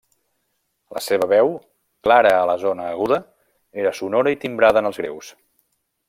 [0.97, 1.51] La seva veu,
[2.07, 3.19] clara a la zona aguda,
[3.83, 5.31] era sonora i timbrada en els greus.